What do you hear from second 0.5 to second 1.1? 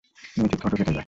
ঠোঁটও কেটে যায়।